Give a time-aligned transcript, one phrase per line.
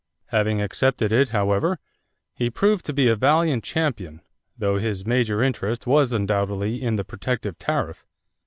[0.29, 1.77] Having accepted it, however,
[2.33, 4.21] he proved to be a valiant champion,
[4.57, 8.03] though his major interest was undoubtedly in the protective tariff.